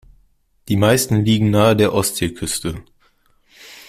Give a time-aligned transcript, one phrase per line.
[0.67, 2.83] Die meisten liegen nahe der Ostseeküste.